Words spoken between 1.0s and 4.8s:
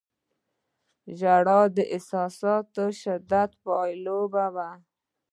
•ژړا د احساساتو د شدت پایله وي.